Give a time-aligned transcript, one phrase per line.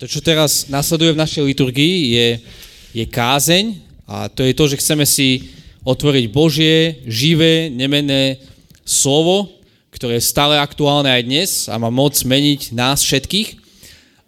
[0.00, 2.28] to, čo teraz nasleduje v našej liturgii, je,
[2.96, 3.76] je kázeň
[4.08, 5.52] a to je to, že chceme si
[5.84, 8.40] otvoriť Božie, živé, nemenné
[8.80, 9.52] slovo,
[9.92, 13.60] ktoré je stále aktuálne aj dnes a má moc meniť nás všetkých.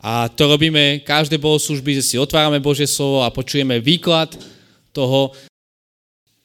[0.05, 4.29] A to robíme každé bohoslužby, že si otvárame Božie slovo a počujeme výklad
[4.93, 5.33] toho.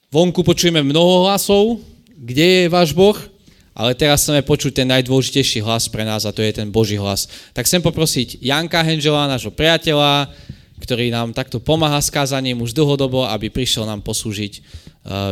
[0.08, 1.84] Vonku počujeme mnoho hlasov,
[2.16, 3.20] kde je váš Boh,
[3.78, 7.30] ale teraz chceme počuť ten najdôležitejší hlas pre nás a to je ten Boží hlas.
[7.54, 10.34] Tak chcem poprosiť Janka Henžela, nášho priateľa,
[10.82, 14.62] ktorý nám takto pomáha s kázaním už dlhodobo, aby prišiel nám poslúžiť eh,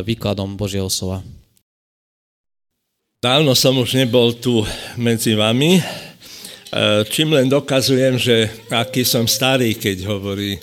[0.06, 1.26] výkladom Božieho slova.
[3.18, 4.62] Dávno som už nebol tu
[4.94, 5.82] medzi vami,
[6.66, 10.60] E, čím len dokazujem, že aký som starý, keď hovorí e,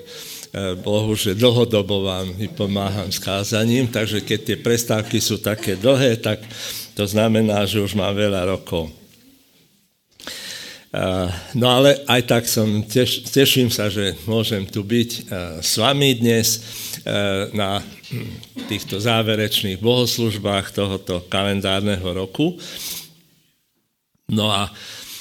[0.84, 2.28] Bohu, že dlhodobo vám
[2.60, 6.44] pomáham s kázaním, takže keď tie prestávky sú také dlhé, tak
[6.94, 8.90] to znamená, že už mám veľa rokov.
[11.58, 15.10] No ale aj tak som, teš, teším sa, že môžem tu byť
[15.58, 16.62] s vami dnes
[17.50, 17.82] na
[18.70, 22.62] týchto záverečných bohoslužbách tohoto kalendárneho roku.
[24.30, 25.13] No a Eh,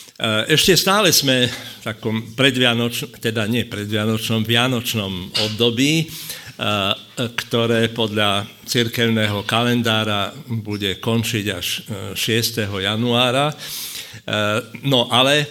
[0.47, 9.43] ešte stále sme v takom predvianočnom, teda nie predvianočnom, vianočnom období, eh, ktoré podľa cirkevného
[9.43, 11.67] kalendára bude končiť až
[12.15, 12.63] 6.
[12.63, 13.51] Eh, januára.
[14.85, 15.49] No ale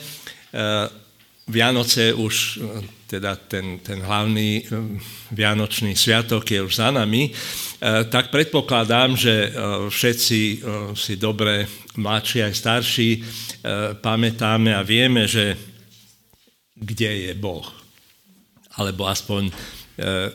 [1.49, 2.61] Vianoce už,
[3.11, 4.63] teda ten, ten hlavný
[5.35, 7.27] Vianočný sviatok je už za nami,
[8.07, 9.51] tak predpokladám, že
[9.91, 10.39] všetci
[10.95, 11.67] si dobre,
[11.99, 13.09] mladší aj starší,
[13.99, 15.59] pamätáme a vieme, že
[16.71, 17.67] kde je Boh.
[18.79, 19.51] Alebo aspoň,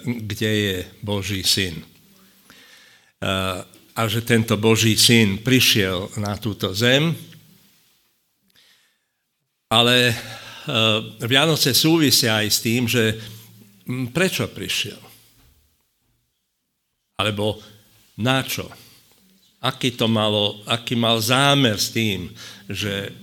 [0.05, 1.81] kde je Boží syn.
[3.97, 7.17] A že tento Boží syn prišiel na túto zem,
[9.73, 10.13] ale
[11.23, 13.15] Vianoce súvisia aj s tým, že
[14.11, 14.99] prečo prišiel?
[17.23, 17.63] Alebo
[18.19, 18.67] na čo?
[19.63, 22.29] Aký to malo, aký mal zámer s tým,
[22.69, 23.15] že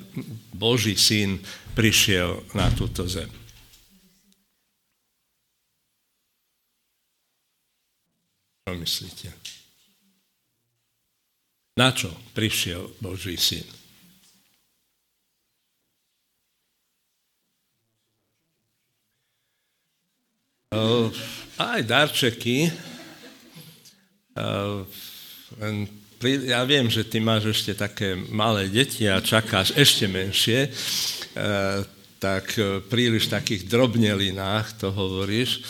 [0.55, 1.37] Boží syn
[1.75, 3.29] prišiel na túto zem.
[8.63, 9.29] Čo myslíte?
[11.75, 13.82] Na čo prišiel Boží syn?
[21.53, 22.73] Aj darčeky,
[26.23, 30.73] ja viem, že ty máš ešte také malé deti a čakáš ešte menšie,
[32.17, 32.57] tak
[32.89, 35.61] príliš takých drobnelinách to hovoríš.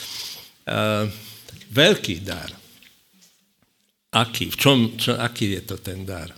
[1.74, 2.54] Veľký dar.
[4.14, 4.54] Aký?
[4.54, 6.32] V čom, čo, aký je to ten dar?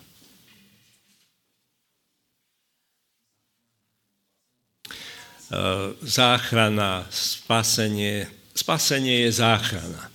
[6.01, 8.27] záchrana, spasenie.
[8.55, 10.07] Spasenie je záchrana.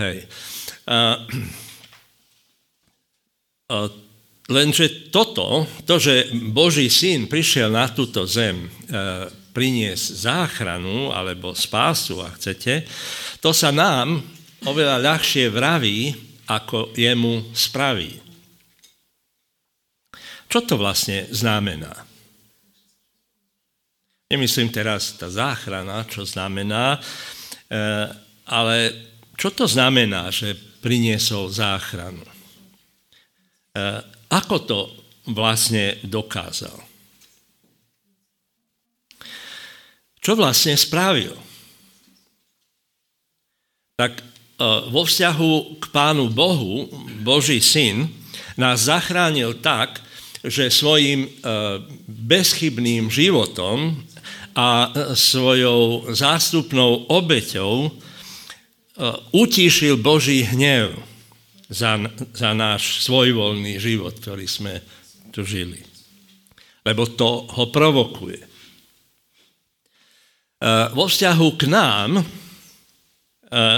[0.00, 0.24] Hej.
[4.48, 8.68] Lenže toto, to, že Boží syn prišiel na túto zem e,
[9.52, 12.88] priniesť záchranu alebo spásu, ak chcete,
[13.44, 14.24] to sa nám
[14.64, 16.16] oveľa ľahšie vraví,
[16.48, 18.16] ako jemu spraví.
[20.48, 21.92] Čo to vlastne znamená?
[24.32, 26.96] Nemyslím teraz tá záchrana, čo znamená,
[28.48, 28.76] ale
[29.38, 32.26] čo to znamená, že priniesol záchranu?
[33.78, 34.00] Eh,
[34.34, 34.78] ako to
[35.30, 36.74] vlastne dokázal?
[40.18, 41.38] Čo vlastne spravil?
[43.94, 44.24] Tak eh,
[44.90, 46.90] vo vzťahu k Pánu Bohu,
[47.22, 48.10] Boží syn,
[48.58, 50.02] nás zachránil tak,
[50.42, 51.30] že svojim eh,
[52.10, 54.02] bezchybným životom
[54.58, 57.94] a svojou zástupnou obeťou
[59.30, 60.98] utíšil Boží hnev
[61.70, 61.94] za,
[62.34, 64.82] za náš svojvoľný život, ktorý sme
[65.30, 65.78] tu žili.
[66.82, 68.40] Lebo to ho provokuje.
[68.42, 68.48] E,
[70.96, 72.24] vo vzťahu k nám e,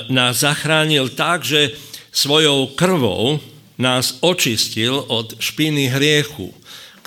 [0.09, 1.77] nás zachránil tak, že
[2.15, 3.43] svojou krvou
[3.77, 6.55] nás očistil od špiny hriechu,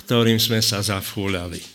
[0.04, 1.73] ktorým sme sa zafúľali.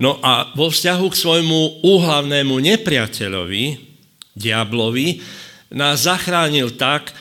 [0.00, 3.64] No a vo vzťahu k svojmu úhlavnému nepriateľovi,
[4.32, 5.20] diablovi,
[5.76, 7.12] nás zachránil tak,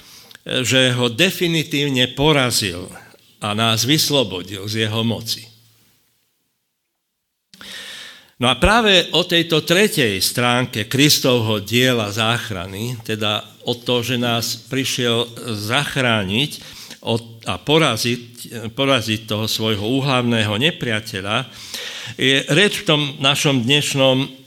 [0.47, 2.87] že ho definitívne porazil
[3.43, 5.43] a nás vyslobodil z jeho moci.
[8.39, 14.55] No a práve o tejto tretej stránke Kristovho diela záchrany, teda o to, že nás
[14.71, 15.27] prišiel
[15.59, 16.79] zachrániť
[17.43, 18.23] a poraziť,
[18.71, 21.51] poraziť toho svojho úhlavného nepriateľa,
[22.17, 24.39] je reč v tom našom dnešnom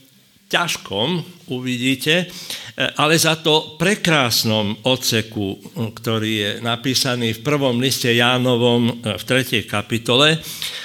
[0.49, 2.29] ťažkom, uvidíte,
[2.77, 5.57] ale za to prekrásnom odseku,
[5.97, 9.65] ktorý je napísaný v prvom liste Jánovom v 3.
[9.65, 10.37] kapitole,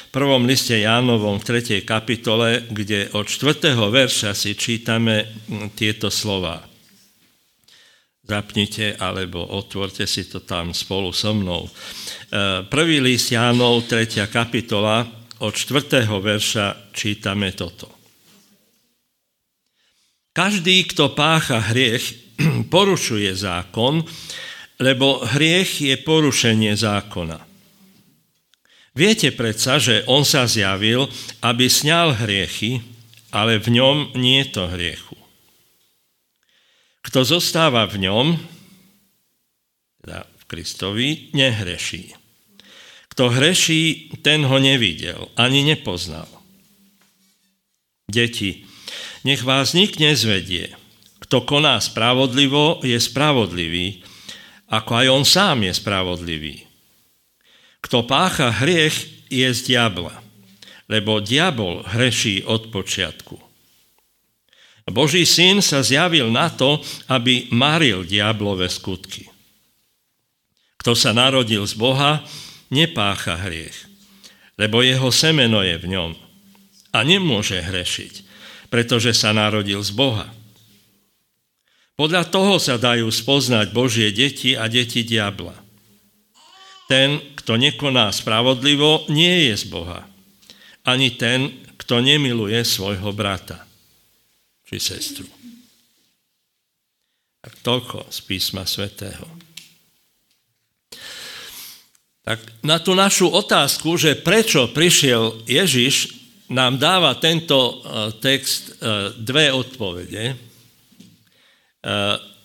[0.08, 1.84] v prvom liste Jánovom v 3.
[1.84, 3.76] kapitole, kde od 4.
[3.76, 5.28] verša si čítame
[5.76, 6.64] tieto slova.
[8.28, 11.64] Zapnite alebo otvorte si to tam spolu so mnou.
[11.64, 11.72] E,
[12.68, 14.28] prvý list Jánov, 3.
[14.28, 15.08] kapitola,
[15.40, 16.06] od 4.
[16.08, 17.92] verša čítame toto.
[20.38, 22.38] Každý, kto pácha hriech,
[22.74, 24.06] porušuje zákon,
[24.78, 27.42] lebo hriech je porušenie zákona.
[28.98, 31.06] Viete predsa, že on sa zjavil,
[31.46, 32.82] aby sňal hriechy,
[33.30, 35.18] ale v ňom nie je to hriechu.
[37.06, 38.26] Kto zostáva v ňom,
[40.02, 42.27] teda v Kristovi, nehreší.
[43.18, 46.30] Kto hreší, ten ho nevidel, ani nepoznal.
[48.06, 48.62] Deti,
[49.26, 50.78] nech vás nik nezvedie.
[51.26, 54.06] Kto koná spravodlivo, je spravodlivý,
[54.70, 56.56] ako aj on sám je spravodlivý.
[57.82, 60.14] Kto pácha hriech, je z diabla,
[60.86, 63.42] lebo diabol hreší od počiatku.
[64.94, 69.26] Boží syn sa zjavil na to, aby maril diablové skutky.
[70.78, 72.22] Kto sa narodil z Boha,
[72.74, 73.88] nepácha hriech,
[74.60, 76.12] lebo jeho semeno je v ňom
[76.92, 78.14] a nemôže hrešiť,
[78.74, 80.28] pretože sa narodil z Boha.
[81.98, 85.58] Podľa toho sa dajú spoznať Božie deti a deti diabla.
[86.86, 90.06] Ten, kto nekoná spravodlivo, nie je z Boha.
[90.88, 93.66] Ani ten, kto nemiluje svojho brata
[94.68, 95.28] či sestru.
[97.42, 99.47] Tak toľko z písma svätého.
[102.28, 106.12] Tak na tú našu otázku, že prečo prišiel Ježiš,
[106.52, 107.76] nám dáva tento e,
[108.20, 110.26] text e, dve odpovede.
[110.32, 110.36] E,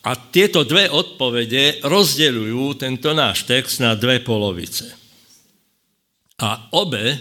[0.02, 4.87] a tieto dve odpovede rozdeľujú tento náš text na dve polovice.
[6.43, 7.19] A obe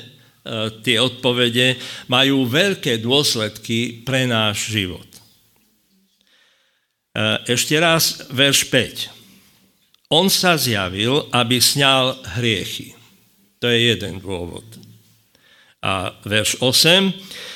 [0.81, 1.77] tie odpovede
[2.09, 5.05] majú veľké dôsledky pre náš život.
[7.45, 9.20] Ešte raz, verš 5.
[10.11, 12.91] On sa zjavil, aby sňal hriechy.
[13.63, 14.67] To je jeden dôvod.
[15.79, 17.15] A verš 8.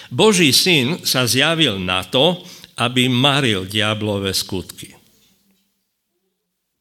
[0.09, 2.39] Boží syn sa zjavil na to,
[2.79, 4.95] aby maril diablové skutky.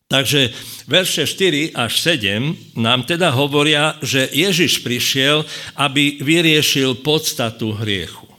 [0.06, 0.54] Takže
[0.86, 5.42] verše 4 až 7 nám teda hovoria, že Ježiš prišiel,
[5.74, 8.30] aby vyriešil podstatu hriechu,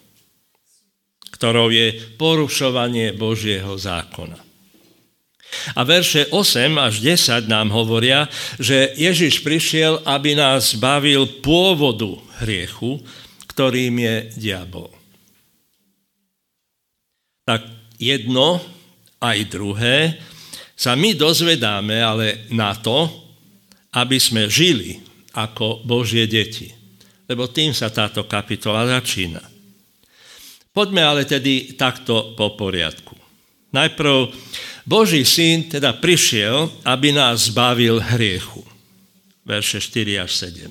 [1.35, 4.39] ktorou je porušovanie Božieho zákona.
[5.75, 8.29] A verše 8 až 10 nám hovoria,
[8.61, 13.01] že Ježiš prišiel, aby nás zbavil pôvodu hriechu,
[13.55, 14.91] ktorým je diabol.
[17.45, 17.63] Tak
[18.01, 18.59] jedno
[19.21, 20.19] aj druhé
[20.75, 23.07] sa my dozvedáme ale na to,
[23.95, 24.99] aby sme žili
[25.35, 26.67] ako Božie deti.
[27.25, 29.41] Lebo tým sa táto kapitola začína.
[30.75, 33.15] Poďme ale tedy takto po poriadku.
[33.71, 34.35] Najprv
[34.85, 38.61] Boží syn teda prišiel, aby nás zbavil hriechu.
[39.41, 40.69] Verše 4 až 7.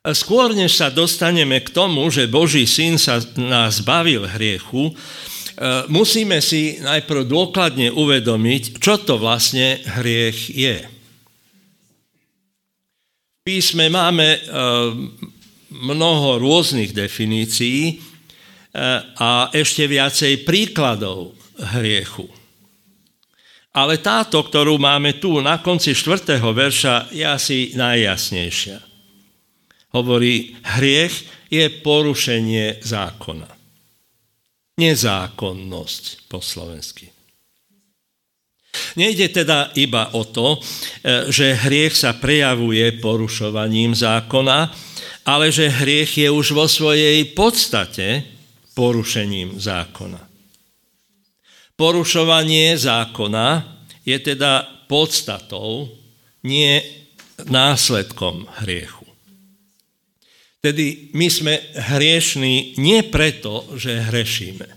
[0.00, 4.92] A skôr, než sa dostaneme k tomu, že Boží syn sa nás zbavil hriechu, e,
[5.86, 10.76] musíme si najprv dôkladne uvedomiť, čo to vlastne hriech je.
[13.38, 14.38] V písme máme e,
[15.68, 17.94] mnoho rôznych definícií e,
[19.20, 22.28] a ešte viacej príkladov hriechu.
[23.70, 26.42] Ale táto, ktorú máme tu na konci 4.
[26.42, 28.78] verša, je asi najjasnejšia.
[29.94, 31.14] Hovorí, hriech
[31.50, 33.50] je porušenie zákona.
[34.78, 37.10] Nezákonnosť po slovensky.
[38.94, 40.58] Nejde teda iba o to, e,
[41.30, 44.70] že hriech sa prejavuje porušovaním zákona,
[45.26, 48.22] ale že hriech je už vo svojej podstate
[48.78, 50.29] porušením zákona.
[51.80, 53.64] Porušovanie zákona
[54.04, 55.88] je teda podstatou,
[56.44, 56.76] nie
[57.48, 59.08] následkom hriechu.
[60.60, 64.68] Tedy my sme hriešní nie preto, že hrešíme.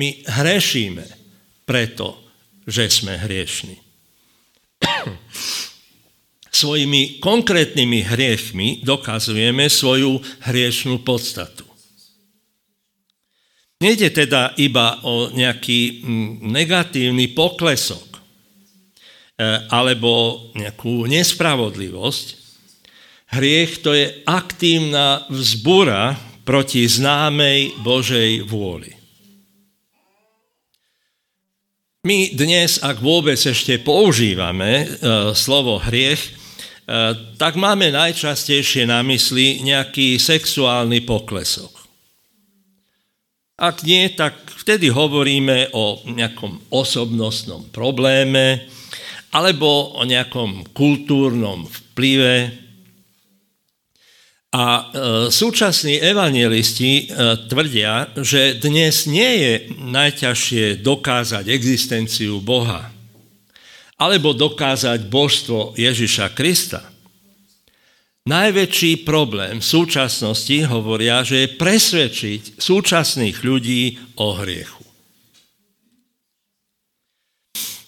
[0.00, 1.04] My hrešíme
[1.68, 2.16] preto,
[2.64, 3.76] že sme hriešní.
[6.64, 10.16] Svojimi konkrétnymi hriechmi dokazujeme svoju
[10.48, 11.67] hriešnú podstatu.
[13.78, 18.20] Nejde teda iba o nejaký mm, negatívny poklesok e,
[19.70, 22.26] alebo nejakú nespravodlivosť.
[23.38, 28.98] Hriech to je aktívna vzbura proti známej Božej vôli.
[32.02, 34.86] My dnes, ak vôbec ešte používame e,
[35.38, 36.30] slovo hriech, e,
[37.38, 41.77] tak máme najčastejšie na mysli nejaký sexuálny poklesok.
[43.58, 48.70] Ak nie, tak vtedy hovoríme o nejakom osobnostnom probléme
[49.34, 52.54] alebo o nejakom kultúrnom vplyve
[54.54, 54.82] a e,
[55.34, 62.94] súčasní evangelisti e, tvrdia, že dnes nie je najťažšie dokázať existenciu Boha
[63.98, 66.86] alebo dokázať božstvo Ježiša Krista.
[68.28, 74.84] Najväčší problém v súčasnosti hovoria, že je presvedčiť súčasných ľudí o hriechu.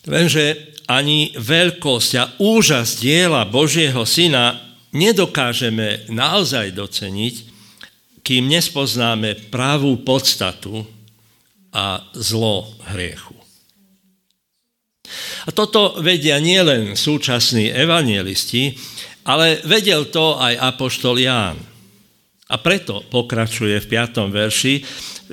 [0.09, 4.57] Lenže ani veľkosť a úžas diela Božieho Syna
[4.97, 7.35] nedokážeme naozaj doceniť,
[8.25, 10.89] kým nespoznáme pravú podstatu
[11.69, 13.40] a zlo hriechu.
[15.47, 18.75] A toto vedia nielen súčasní evangelisti,
[19.27, 21.59] ale vedel to aj apoštol Ján.
[22.51, 24.27] A preto pokračuje v 5.
[24.27, 24.75] verši,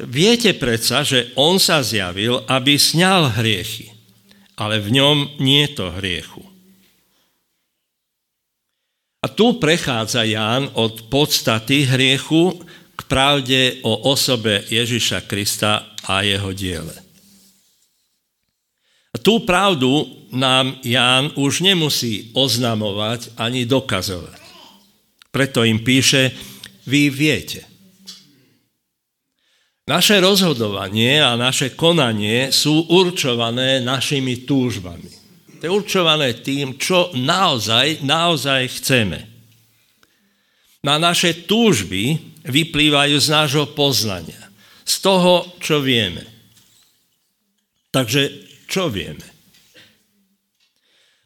[0.05, 3.89] viete predsa, že on sa zjavil, aby sňal hriechy,
[4.53, 6.45] ale v ňom nie to hriechu.
[9.17, 12.53] A tu prechádza Ján od podstaty hriechu
[12.93, 17.06] k pravde o osobe Ježiša Krista a jeho diele.
[19.27, 24.39] Tú pravdu nám Ján už nemusí oznamovať ani dokazovať.
[25.35, 26.31] Preto im píše,
[26.87, 27.67] vy viete.
[29.83, 35.11] Naše rozhodovanie a naše konanie sú určované našimi túžbami.
[35.59, 39.27] To je určované tým, čo naozaj, naozaj chceme.
[40.87, 42.15] Na naše túžby
[42.47, 44.39] vyplývajú z nášho poznania,
[44.87, 46.23] z toho, čo vieme.
[47.91, 49.23] Takže čo vieme?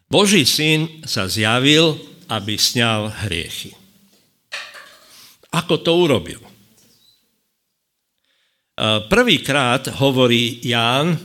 [0.06, 1.98] Boží syn sa zjavil,
[2.30, 3.76] aby sňal hriechy.
[5.52, 6.40] Ako to urobil?
[9.12, 11.20] Prvýkrát hovorí Ján,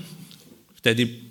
[0.83, 1.27] vtedy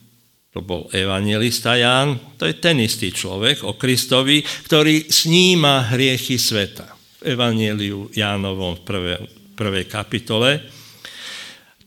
[0.55, 6.87] to bol evangelista Ján, to je ten istý človek o Kristovi, ktorý sníma hriechy sveta.
[7.19, 9.19] V evangeliu Jánovom v prvej,
[9.59, 10.74] prvej kapitole.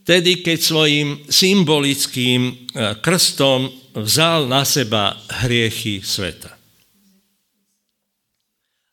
[0.09, 2.53] Tedy, keď svojim symbolickým e,
[2.97, 6.49] krstom vzal na seba hriechy sveta.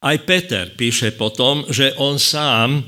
[0.04, 2.84] Aj Peter píše potom, že on sám e,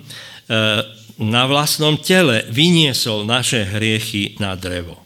[1.24, 5.00] na vlastnom tele vyniesol naše hriechy na drevo.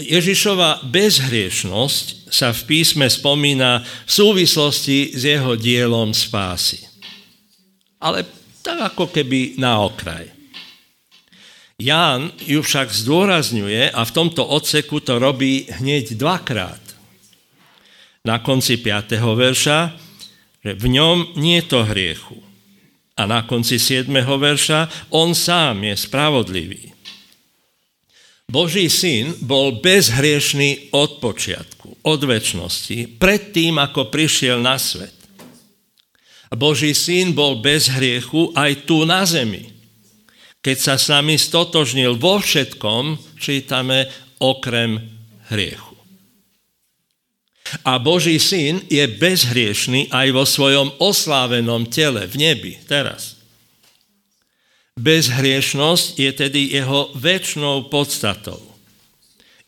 [0.00, 6.80] Ježišova bezhriešnosť sa v písme spomína v súvislosti s jeho dielom spásy.
[8.00, 8.24] Ale
[8.64, 10.35] tak ako keby na okraj.
[11.76, 16.80] Ján ju však zdôrazňuje a v tomto odseku to robí hneď dvakrát.
[18.24, 19.12] Na konci 5.
[19.20, 19.92] verša,
[20.64, 22.40] že v ňom nie je to hriechu.
[23.20, 24.08] A na konci 7.
[24.08, 26.96] verša, on sám je spravodlivý.
[28.48, 35.12] Boží syn bol bezhriešný od počiatku, od väčšnosti, predtým, ako prišiel na svet.
[36.56, 39.75] Boží syn bol bez hriechu aj tu na zemi.
[40.66, 44.10] Keď sa s nami stotožnil vo všetkom, čítame
[44.42, 44.98] okrem
[45.46, 45.94] hriechu.
[47.86, 53.38] A Boží syn je bezhriešný aj vo svojom oslávenom tele v nebi teraz.
[54.98, 58.58] Bezhriešnosť je tedy jeho väčšnou podstatou.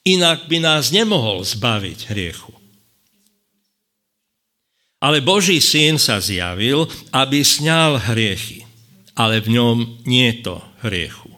[0.02, 2.50] Inak by nás nemohol zbaviť hriechu.
[4.98, 8.66] Ale Boží syn sa zjavil, aby sňal hriechy,
[9.14, 11.30] ale v ňom nie to hriechu.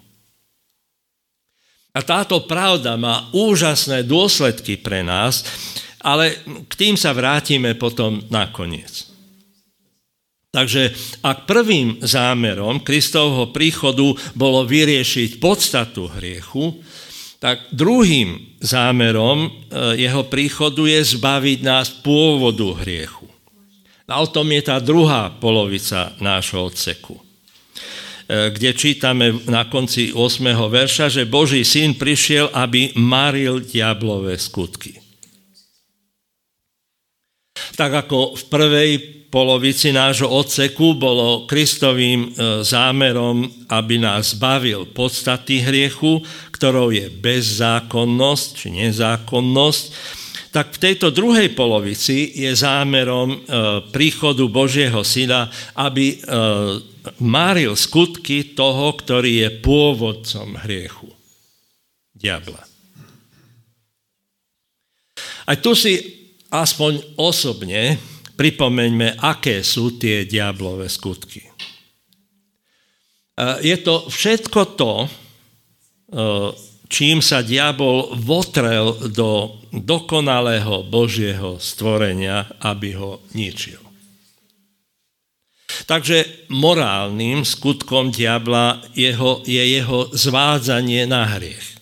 [1.91, 5.43] A táto pravda má úžasné dôsledky pre nás,
[6.01, 6.39] ale
[6.71, 9.11] k tým sa vrátime potom nakoniec.
[10.51, 10.91] Takže
[11.23, 16.83] ak prvým zámerom Kristovho príchodu bolo vyriešiť podstatu hriechu,
[17.39, 19.51] tak druhým zámerom e,
[20.03, 23.31] jeho príchodu je zbaviť nás pôvodu hriechu.
[24.11, 27.23] A o tom je tá druhá polovica nášho odseku,
[28.31, 30.55] kde čítame na konci 8.
[30.55, 35.03] verša, že Boží syn prišiel, aby maril diablové skutky.
[37.75, 38.91] Tak ako v prvej
[39.31, 42.29] polovici nášho odseku bolo Kristovým e,
[42.67, 46.19] zámerom, aby nás zbavil podstaty hriechu,
[46.51, 49.85] ktorou je bezzákonnosť či nezákonnosť,
[50.51, 53.39] tak v tejto druhej polovici je zámerom e,
[53.95, 55.47] príchodu Božieho syna,
[55.79, 56.17] aby e,
[57.23, 61.07] máril skutky toho, ktorý je pôvodcom hriechu.
[62.11, 62.67] Diabla.
[65.47, 65.95] Aj tu si
[66.51, 67.97] aspoň osobne
[68.35, 71.47] pripomeňme, aké sú tie diablové skutky.
[71.47, 71.51] E,
[73.63, 75.09] je to všetko to, e,
[76.91, 83.79] čím sa diabol votrel do dokonalého Božieho stvorenia, aby ho ničil.
[85.87, 91.79] Takže morálnym skutkom diabla jeho, je jeho zvádzanie na hriech.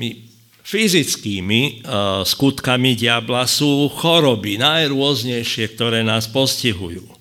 [0.00, 0.28] My
[0.68, 7.17] Fyzickými uh, skutkami diabla sú choroby, najrôznejšie, ktoré nás postihujú.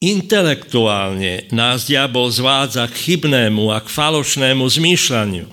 [0.00, 5.44] Intelektuálne nás diabol zvádza k chybnému a k falošnému zmýšľaniu.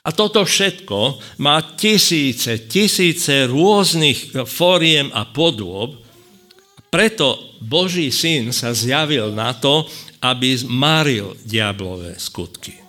[0.00, 6.00] A toto všetko má tisíce, tisíce rôznych fóriem a podôb,
[6.88, 9.84] preto Boží syn sa zjavil na to,
[10.24, 12.80] aby maril diablové skutky.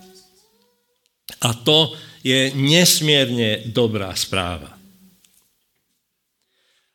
[1.43, 1.91] A to
[2.23, 4.71] je nesmierne dobrá správa.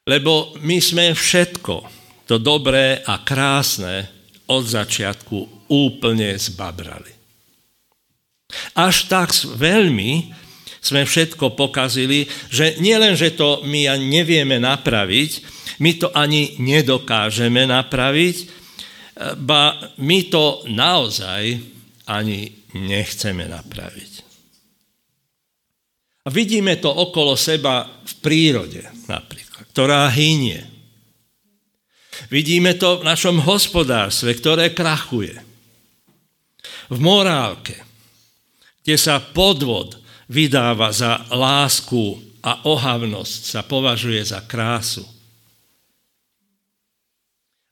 [0.08, 1.95] Lebo my sme všetko,
[2.26, 4.10] to dobré a krásne,
[4.46, 7.10] od začiatku úplne zbabrali.
[8.78, 10.30] Až tak veľmi
[10.78, 15.30] sme všetko pokazili, že nielen, že to my nevieme napraviť,
[15.82, 18.36] my to ani nedokážeme napraviť,
[19.42, 21.58] ba my to naozaj
[22.06, 24.12] ani nechceme napraviť.
[26.30, 30.75] Vidíme to okolo seba v prírode napríklad, ktorá hynie.
[32.32, 35.36] Vidíme to v našom hospodárstve, ktoré krachuje.
[36.86, 37.82] V morálke,
[38.86, 39.98] kde sa podvod
[40.30, 45.02] vydáva za lásku a ohavnosť, sa považuje za krásu.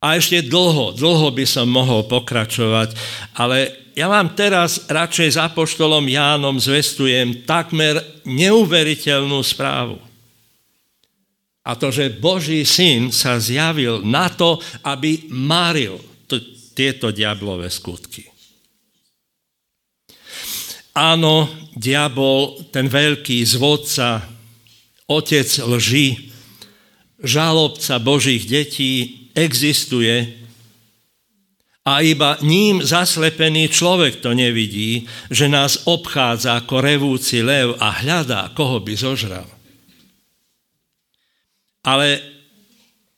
[0.04, 2.92] A ešte dlho, dlho by som mohol pokračovať,
[3.40, 10.03] ale ja vám teraz radšej za poštolom Jánom zvestujem takmer neuveriteľnú správu.
[11.64, 15.96] A to, že Boží syn sa zjavil na to, aby maril
[16.28, 16.44] t-
[16.76, 18.28] tieto diablové skutky.
[20.94, 24.28] Áno, diabol, ten veľký zvodca,
[25.10, 26.30] otec lži,
[27.24, 30.44] žalobca Božích detí, existuje
[31.84, 38.54] a iba ním zaslepený človek to nevidí, že nás obchádza ako revúci lev a hľadá,
[38.56, 39.53] koho by zožral.
[41.84, 42.24] Ale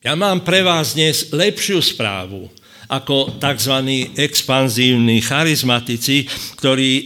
[0.02, 2.50] ja mám pre vás dnes lepšiu správu
[2.86, 3.74] ako tzv.
[4.14, 6.26] expanzívni charizmatici,
[6.58, 7.04] ktorí e,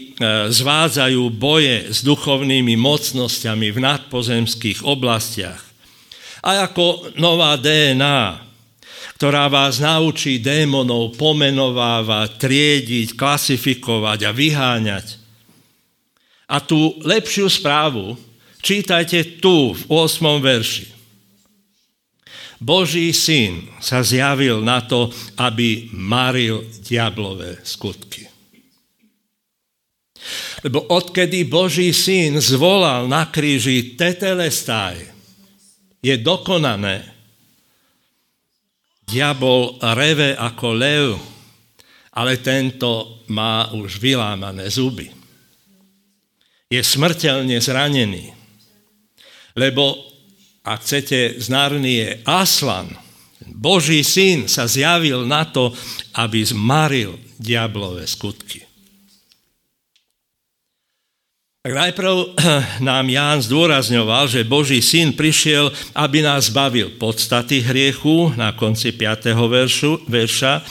[0.53, 5.61] zvádzajú boje s duchovnými mocnosťami v nadpozemských oblastiach.
[6.44, 8.44] A ako nová DNA,
[9.16, 15.07] ktorá vás naučí démonov pomenovávať, triediť, klasifikovať a vyháňať.
[16.49, 18.16] A tú lepšiu správu
[18.61, 20.40] čítajte tu v 8.
[20.44, 20.99] verši.
[22.61, 25.09] Boží syn sa zjavil na to,
[25.40, 28.29] aby maril diablové skutky.
[30.61, 35.01] Lebo odkedy Boží syn zvolal na kríži tetelestaj,
[36.05, 37.20] je dokonané,
[39.11, 41.18] Diabol reve ako lev,
[42.14, 45.11] ale tento má už vylámané zuby.
[46.70, 48.31] Je smrteľne zranený,
[49.59, 50.10] lebo
[50.64, 52.92] ak chcete, z Narnie Aslan,
[53.49, 55.73] Boží syn sa zjavil na to,
[56.16, 58.70] aby zmaril diablové skutky.
[61.61, 62.40] Tak najprv
[62.88, 69.37] nám Ján zdôrazňoval, že Boží syn prišiel, aby nás bavil podstaty hriechu na konci 5.
[69.37, 70.64] Veršu, verša.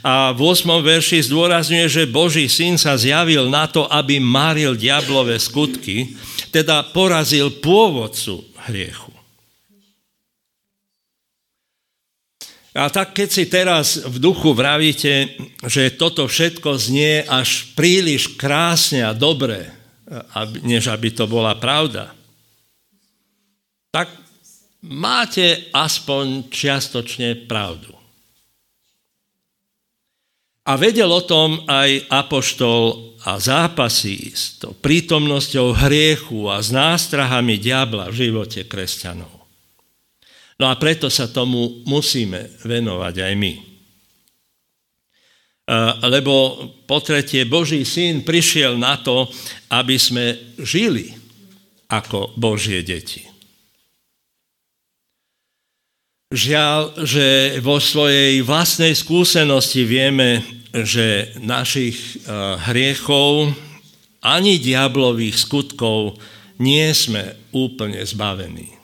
[0.00, 0.64] A v 8.
[0.80, 6.16] verši zdôrazňuje, že Boží syn sa zjavil na to, aby maril diablové skutky,
[6.48, 9.19] teda porazil pôvodcu hriechu.
[12.70, 15.34] A tak keď si teraz v duchu vravíte,
[15.66, 19.66] že toto všetko znie až príliš krásne a dobre,
[20.62, 22.14] než aby to bola pravda,
[23.90, 24.06] tak
[24.86, 27.90] máte aspoň čiastočne pravdu.
[30.70, 37.58] A vedel o tom aj apoštol a zápasí s to prítomnosťou hriechu a s nástrahami
[37.58, 39.39] diabla v živote kresťanov.
[40.60, 43.52] No a preto sa tomu musíme venovať aj my.
[46.10, 46.34] lebo
[46.84, 49.24] po tretie Boží syn prišiel na to,
[49.72, 51.14] aby sme žili
[51.88, 53.22] ako Božie deti.
[56.30, 62.06] Žiaľ, že vo svojej vlastnej skúsenosti vieme, že našich e,
[62.70, 63.50] hriechov
[64.22, 66.22] ani diablových skutkov
[66.62, 68.79] nie sme úplne zbavení.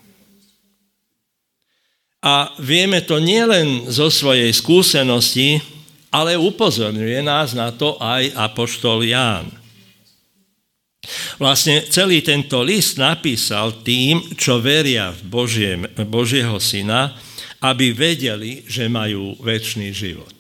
[2.24, 5.60] A vieme to nielen zo svojej skúsenosti,
[6.08, 9.52] ale upozorňuje nás na to aj apoštol Ján.
[11.38, 15.72] Vlastne celý tento list napísal tým, čo veria v Božie,
[16.08, 17.14] Božieho syna,
[17.62, 20.36] aby vedeli, že majú väčší život.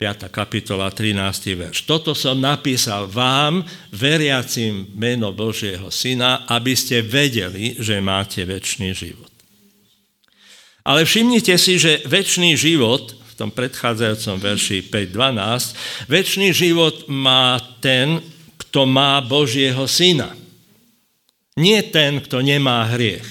[0.00, 0.32] 5.
[0.32, 1.60] kapitola, 13.
[1.60, 1.84] verš.
[1.84, 3.60] Toto som napísal vám,
[3.92, 9.29] veriacim meno Božieho Syna, aby ste vedeli, že máte väčší život.
[10.90, 18.18] Ale všimnite si, že väčší život, v tom predchádzajúcom verši 5.12, väčší život má ten,
[18.58, 20.34] kto má Božieho Syna.
[21.54, 23.22] Nie ten, kto nemá hriech.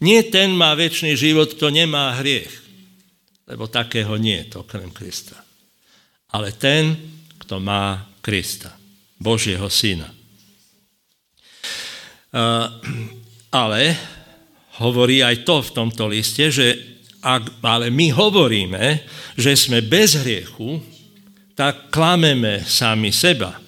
[0.00, 2.50] Nie ten má väčší život, kto nemá hriech,
[3.44, 5.36] lebo takého nie je to okrem Krista.
[6.32, 6.96] Ale ten,
[7.36, 8.72] kto má Krista,
[9.20, 10.08] Božieho Syna.
[13.52, 13.92] Ale
[14.82, 16.66] hovorí aj to v tomto liste, že
[17.22, 19.06] ak, ale my hovoríme,
[19.38, 20.82] že sme bez hriechu,
[21.54, 23.62] tak klameme sami seba.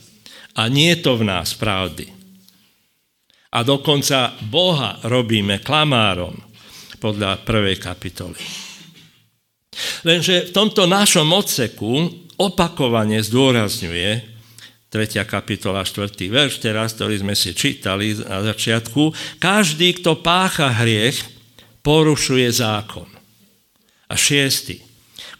[0.58, 2.14] A nie je to v nás pravdy
[3.54, 6.34] a dokonca Boha robíme klamárom
[6.98, 8.42] podľa prvej kapitoly.
[10.02, 14.33] Lenže v tomto našom odseku opakovane zdôrazňuje
[14.94, 15.26] 3.
[15.26, 16.06] kapitola, 4.
[16.30, 19.10] verš, teraz, ktorý sme si čítali na začiatku,
[19.42, 21.18] každý, kto pácha hriech,
[21.82, 23.10] porušuje zákon.
[24.06, 24.78] A šiestý,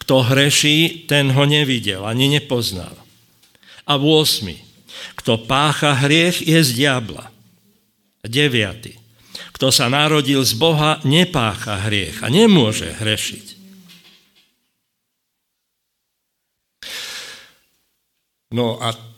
[0.03, 2.99] kto hreší, ten ho nevidel, ani nepoznal.
[3.87, 4.51] A 8.
[5.23, 7.31] Kto pácha hriech, je z diabla.
[8.27, 8.90] 9.
[9.55, 13.55] Kto sa narodil z Boha, nepácha hriech a nemôže hrešiť.
[18.51, 19.14] No a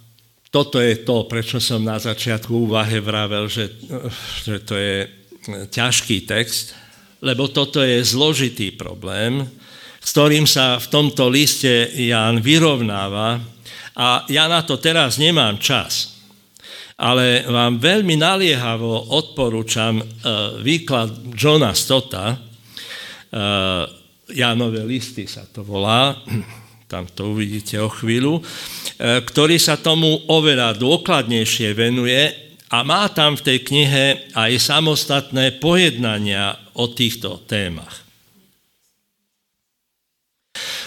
[0.57, 3.69] toto je to, prečo som na začiatku úvahe vravel, že,
[4.41, 5.05] že to je
[5.69, 6.73] ťažký text,
[7.21, 9.45] lebo toto je zložitý problém,
[10.01, 13.37] s ktorým sa v tomto liste Jan vyrovnáva.
[14.01, 16.17] A ja na to teraz nemám čas
[16.97, 23.85] ale vám veľmi naliehavo odporúčam uh, výklad Johna Stota, uh,
[24.33, 26.17] Janové listy sa to volá,
[26.87, 28.45] tam to uvidíte o chvíľu, uh,
[29.23, 32.33] ktorý sa tomu oveľa dôkladnejšie venuje
[32.71, 38.03] a má tam v tej knihe aj samostatné pojednania o týchto témach.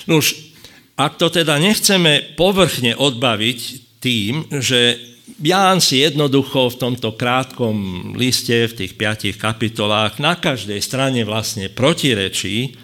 [0.09, 0.35] Nuž,
[0.99, 3.59] ak to teda nechceme povrchne odbaviť
[4.03, 5.09] tým, že
[5.39, 11.71] Ján si jednoducho v tomto krátkom liste, v tých piatich kapitolách, na každej strane vlastne
[11.71, 12.75] protirečí,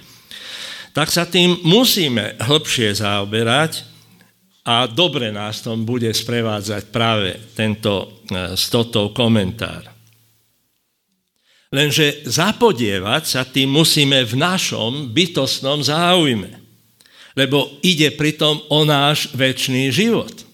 [0.95, 3.83] tak sa tým musíme hĺbšie zaoberať
[4.63, 9.91] a dobre nás tom bude sprevádzať práve tento e, stotov komentár.
[11.75, 16.63] Lenže zapodievať sa tým musíme v našom bytostnom záujme,
[17.35, 20.47] lebo ide pritom o náš väčší život.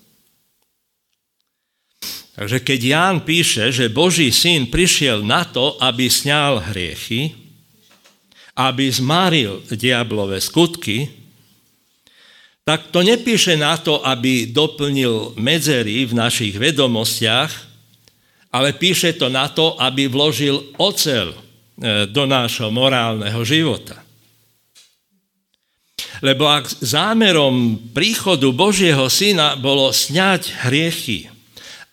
[2.33, 7.40] Takže keď Ján píše, že Boží syn prišiel na to, aby sňal hriechy,
[8.55, 11.07] aby zmaril diablové skutky,
[12.61, 17.51] tak to nepíše na to, aby doplnil medzery v našich vedomostiach,
[18.51, 21.37] ale píše to na to, aby vložil ocel e,
[22.11, 24.03] do nášho morálneho života.
[26.21, 31.31] Lebo ak zámerom príchodu Božieho syna bolo sňať hriechy,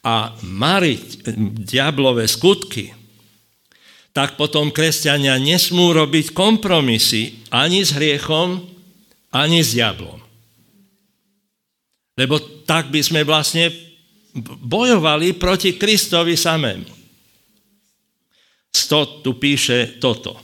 [0.09, 1.27] a mariť
[1.69, 2.95] diablové skutky,
[4.19, 8.59] tak potom kresťania nesmú robiť kompromisy ani s hriechom,
[9.31, 10.19] ani s diablom.
[12.19, 13.71] Lebo tak by sme vlastne
[14.59, 16.91] bojovali proti Kristovi samému.
[18.75, 20.35] Sto tu píše toto.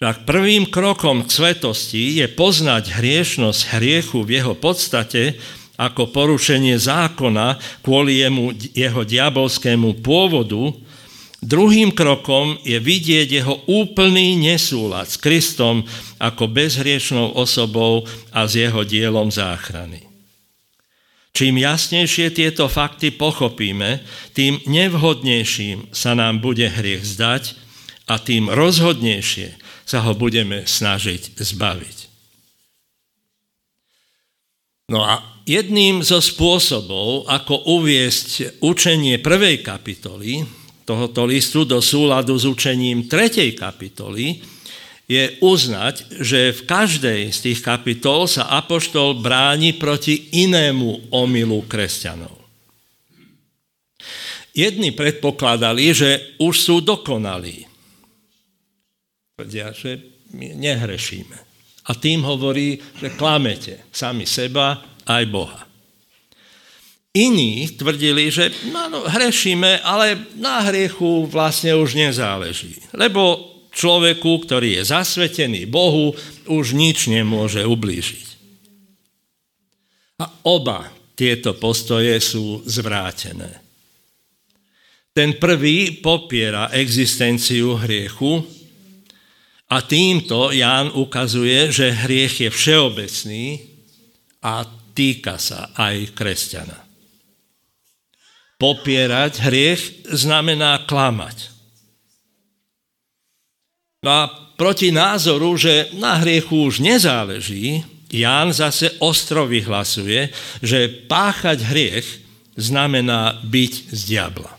[0.00, 5.36] Tak prvým krokom k svetosti je poznať hriešnosť hriechu v jeho podstate
[5.76, 10.72] ako porušenie zákona kvôli jemu, jeho diabolskému pôvodu,
[11.40, 15.84] druhým krokom je vidieť jeho úplný nesúlad s Kristom
[16.20, 20.04] ako bezhriešnou osobou a s jeho dielom záchrany.
[21.30, 24.02] Čím jasnejšie tieto fakty pochopíme,
[24.36, 27.56] tým nevhodnejším sa nám bude hriech zdať
[28.10, 31.98] a tým rozhodnejšie sa ho budeme snažiť zbaviť.
[34.90, 40.42] No a jedným zo spôsobov, ako uviesť učenie prvej kapitoly
[40.90, 44.42] tohoto listu do súladu s učením tretej kapitoly,
[45.06, 52.34] je uznať, že v každej z tých kapitol sa apoštol bráni proti inému omylu kresťanov.
[54.50, 56.10] Jedni predpokladali, že
[56.42, 57.70] už sú dokonalí.
[59.38, 60.02] Tvrdia, že
[60.34, 61.38] my nehrešíme.
[61.86, 65.69] A tým hovorí, že klamete sami seba aj Boha.
[67.10, 72.78] Iní tvrdili, že no, no, hrešíme, ale na hriechu vlastne už nezáleží.
[72.94, 76.14] Lebo človeku, ktorý je zasvetený Bohu,
[76.46, 78.26] už nič nemôže ublížiť.
[80.22, 80.86] A oba
[81.18, 83.58] tieto postoje sú zvrátené.
[85.10, 88.38] Ten prvý popiera existenciu hriechu
[89.66, 93.44] a týmto Ján ukazuje, že hriech je všeobecný
[94.46, 94.62] a
[94.94, 96.89] týka sa aj kresťana.
[98.60, 101.48] Popierať hriech znamená klamať.
[104.04, 104.22] No a
[104.60, 112.06] proti názoru, že na hriechu už nezáleží, Ján zase ostro vyhlasuje, že páchať hriech
[112.58, 114.52] znamená byť z diabla.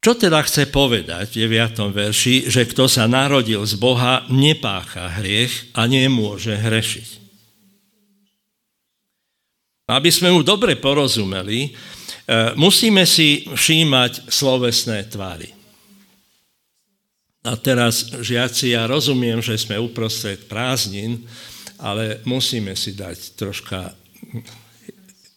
[0.00, 1.92] Čo teda chce povedať v 9.
[1.92, 7.08] verši, že kto sa narodil z Boha, nepácha hriech a nemôže hrešiť?
[9.90, 11.70] Aby sme mu dobre porozumeli, e,
[12.54, 15.50] musíme si všímať slovesné tvary.
[17.40, 21.24] A teraz, žiaci, ja rozumiem, že sme uprostred prázdnin,
[21.80, 23.96] ale musíme si dať troška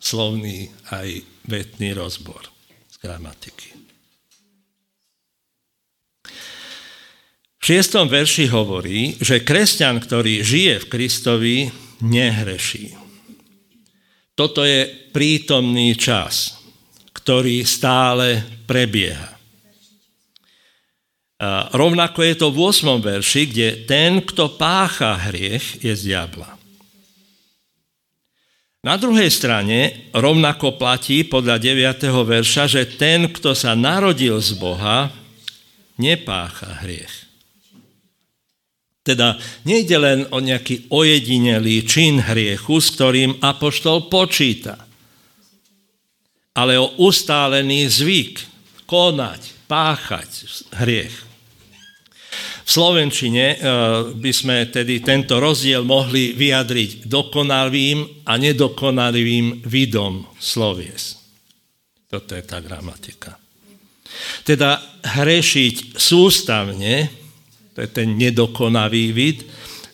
[0.03, 2.43] slovný aj vetný rozbor
[2.91, 3.67] z gramatiky.
[7.63, 11.55] V šiestom verši hovorí, že kresťan, ktorý žije v Kristovi,
[12.03, 13.02] nehreší.
[14.33, 16.57] Toto je prítomný čas,
[17.13, 19.29] ktorý stále prebieha.
[21.43, 23.03] A rovnako je to v 8.
[23.03, 26.49] verši, kde ten, kto pácha hriech, je z diabla.
[28.83, 32.03] Na druhej strane rovnako platí podľa 9.
[32.03, 35.07] verša, že ten, kto sa narodil z Boha,
[35.95, 37.32] nepácha hriech.
[39.03, 39.35] Teda
[39.67, 44.79] nejde len o nejaký ojedinelý čin hriechu, s ktorým apoštol počíta,
[46.55, 48.33] ale o ustálený zvyk
[48.87, 50.29] konať, páchať
[50.79, 51.15] hriech.
[52.63, 53.57] V Slovenčine eh,
[54.15, 61.19] by sme tedy tento rozdiel mohli vyjadriť dokonalým a nedokonalým vidom slovies.
[62.07, 63.35] Toto je tá gramatika.
[64.47, 67.22] Teda hrešiť sústavne,
[67.73, 69.45] to je ten nedokonavý vid,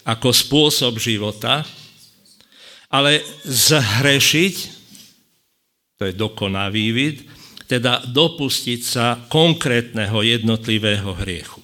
[0.03, 1.63] ako spôsob života,
[2.91, 4.55] ale zhrešiť,
[5.99, 7.17] to je dokonavý vid,
[7.69, 11.61] teda dopustiť sa konkrétneho jednotlivého hriechu.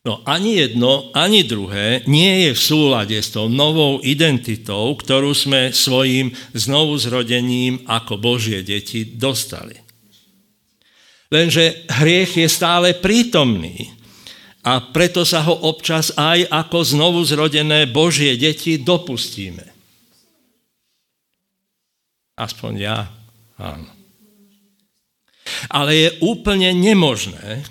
[0.00, 5.76] No ani jedno, ani druhé nie je v súlade s tou novou identitou, ktorú sme
[5.76, 9.76] svojim znovuzrodením ako Božie deti dostali.
[11.28, 13.92] Lenže hriech je stále prítomný
[14.60, 19.64] a preto sa ho občas aj ako znovu zrodené Božie deti dopustíme.
[22.36, 23.08] Aspoň ja,
[23.56, 23.88] áno.
[25.72, 27.64] Ale je úplne nemožné,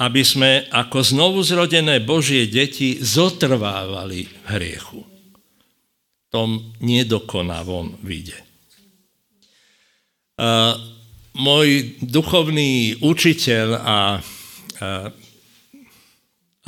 [0.00, 5.00] aby sme ako znovu zrodené Božie deti zotrvávali v hriechu.
[6.32, 8.36] Tom nedokonavom vide.
[10.40, 10.72] Uh,
[11.36, 15.12] môj duchovný učiteľ a, uh,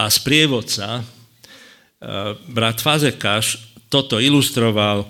[0.03, 1.03] a sprievodca, e,
[2.51, 5.09] brat Fazekáš, toto ilustroval e,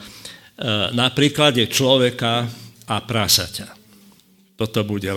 [0.93, 2.45] na príklade človeka
[2.85, 3.73] a prasaťa.
[4.61, 5.09] Toto bude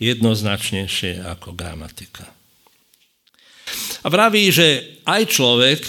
[0.00, 2.24] jednoznačnejšie ako gramatika.
[4.00, 5.80] A vraví, že aj človek,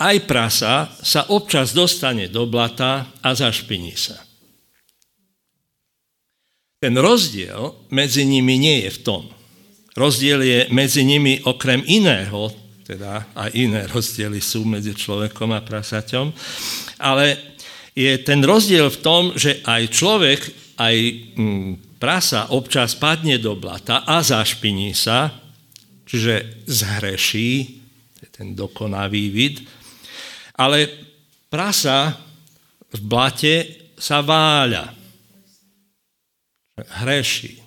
[0.00, 4.16] aj prasa sa občas dostane do blata a zašpiní sa.
[6.78, 9.22] Ten rozdiel medzi nimi nie je v tom,
[9.98, 12.54] Rozdiel je medzi nimi okrem iného,
[12.86, 16.30] teda aj iné rozdiely sú medzi človekom a prasaťom,
[17.02, 17.58] ale
[17.98, 20.40] je ten rozdiel v tom, že aj človek,
[20.78, 20.94] aj
[21.34, 25.34] mm, prasa občas padne do blata a zašpiní sa,
[26.06, 27.82] čiže zhreší,
[28.14, 29.66] to je ten dokonavý vid,
[30.54, 30.86] ale
[31.50, 32.14] prasa
[32.94, 33.54] v blate
[33.98, 34.94] sa váľa,
[37.02, 37.58] hreší.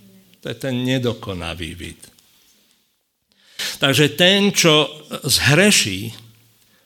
[0.41, 2.10] To je ten nedokonavý vid.
[3.79, 4.89] Takže ten, čo
[5.25, 6.13] zhreší,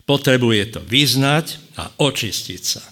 [0.05, 2.83] Potrebuje to vyznať a očistiť sa.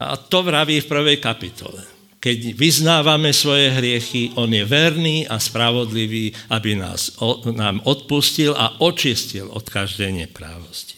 [0.00, 1.84] A to vraví v prvej kapitole.
[2.20, 7.20] Keď vyznávame svoje hriechy, on je verný a spravodlivý, aby nás,
[7.52, 10.96] nám odpustil a očistil od každej neprávosti.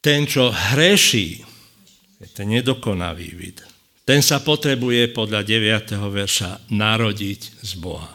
[0.00, 1.44] Ten, čo hreší,
[2.20, 3.64] je ten nedokonavý vid.
[4.04, 5.96] Ten sa potrebuje podľa 9.
[5.96, 8.13] verša narodiť z Boha.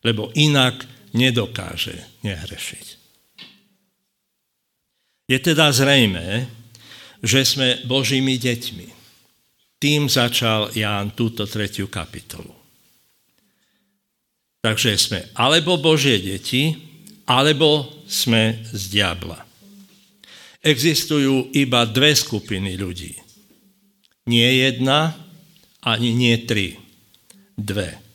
[0.00, 2.86] Lebo inak nedokáže nehrešiť.
[5.30, 6.50] Je teda zrejme,
[7.22, 8.88] že sme Božími deťmi.
[9.80, 12.52] Tým začal Ján túto tretiu kapitolu.
[14.60, 16.76] Takže sme alebo Božie deti,
[17.24, 19.40] alebo sme z diabla.
[20.60, 23.16] Existujú iba dve skupiny ľudí.
[24.28, 25.16] Nie jedna,
[25.80, 26.76] ani nie tri.
[27.56, 28.09] Dve.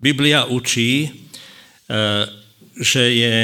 [0.00, 1.10] Biblia učí, e,
[2.74, 3.34] že je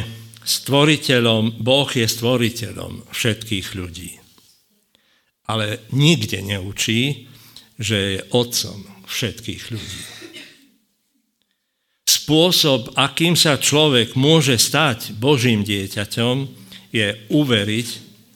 [0.45, 4.19] stvoriteľom, Boh je stvoriteľom všetkých ľudí.
[5.47, 7.31] Ale nikde neučí,
[7.79, 10.03] že je otcom všetkých ľudí.
[12.07, 16.37] Spôsob, akým sa človek môže stať Božím dieťaťom,
[16.91, 17.89] je uveriť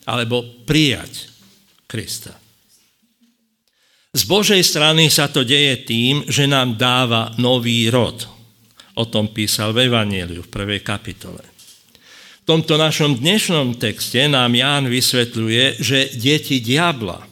[0.07, 1.31] alebo prijať
[1.87, 2.44] Krista.
[4.15, 8.23] Z Božej strany sa to deje tým, že nám dáva nový rod.
[8.95, 11.43] O tom písal v Evangeliu v prvej kapitole.
[11.43, 17.27] V tomto našom dnešnom texte nám Ján vysvetľuje, že deti diabla,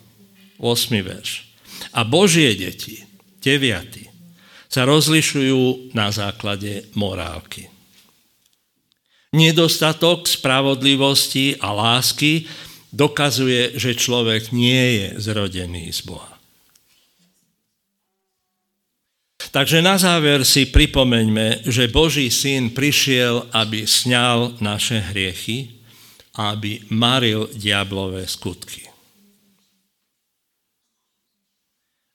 [0.59, 0.91] 8.
[0.99, 1.47] verš,
[1.95, 2.99] a Božie deti,
[3.39, 4.67] 9.
[4.67, 7.71] sa rozlišujú na základe morálky.
[9.31, 12.43] Nedostatok spravodlivosti a lásky
[12.91, 16.32] dokazuje, že človek nie je zrodený z Boha.
[19.53, 25.83] Takže na záver si pripomeňme, že Boží syn prišiel, aby sňal naše hriechy
[26.33, 28.89] aby maril diablové skutky.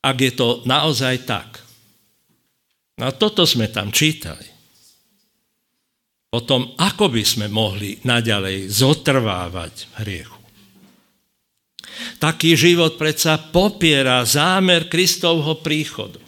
[0.02, 1.62] Ak je to naozaj tak,
[2.98, 4.46] na toto sme tam čítali,
[6.28, 10.38] potom ako by sme mohli naďalej zotrvávať hriechu.
[12.18, 16.27] Taký život predsa popiera zámer Kristovho príchodu.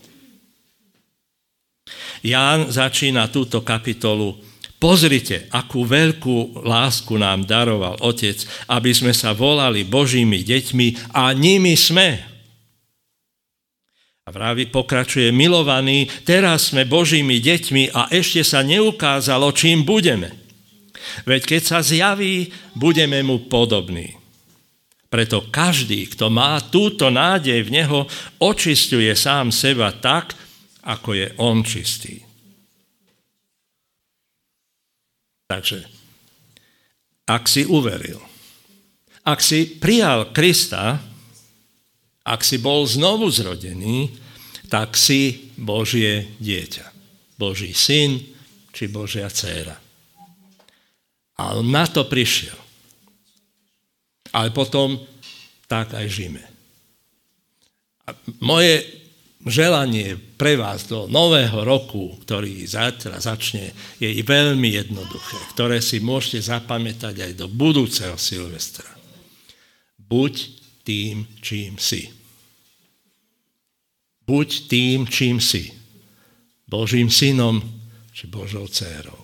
[2.21, 4.37] Ján začína túto kapitolu
[4.81, 11.77] Pozrite, akú veľkú lásku nám daroval Otec, aby sme sa volali Božími deťmi a nimi
[11.77, 12.17] sme.
[14.25, 20.33] A vravi pokračuje, milovaní, teraz sme Božími deťmi a ešte sa neukázalo, čím budeme.
[21.29, 24.17] Veď keď sa zjaví, budeme mu podobní.
[25.13, 28.09] Preto každý, kto má túto nádej v Neho,
[28.41, 30.40] očistuje sám seba tak,
[30.85, 32.21] ako je on čistý.
[35.51, 35.83] Takže,
[37.27, 38.23] ak si uveril,
[39.27, 41.03] ak si prijal Krista,
[42.23, 44.15] ak si bol znovu zrodený,
[44.71, 46.87] tak si Božie dieťa.
[47.35, 48.23] Boží syn
[48.71, 49.75] či Božia dcéra.
[51.41, 52.55] A on na to prišiel.
[54.31, 55.01] Ale potom
[55.67, 56.45] tak aj žijeme.
[58.07, 59.00] A moje
[59.47, 66.53] želanie pre vás do nového roku, ktorý zajtra začne, je veľmi jednoduché, ktoré si môžete
[66.53, 68.89] zapamätať aj do budúceho Silvestra.
[69.97, 70.35] Buď
[70.85, 72.13] tým, čím si.
[74.29, 75.73] Buď tým, čím si.
[76.69, 77.59] Božím synom
[78.15, 79.21] či Božou dcérou.